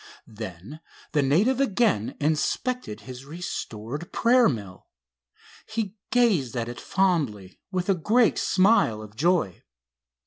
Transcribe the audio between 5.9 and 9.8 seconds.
gazed at it fondly, with a great smile of joy.